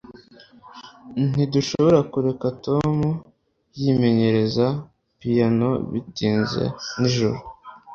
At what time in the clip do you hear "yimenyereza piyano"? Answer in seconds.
3.79-5.69